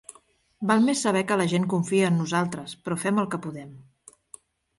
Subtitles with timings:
[0.69, 3.71] Val més saber que la gent confia en nosaltres, però fem el que podem.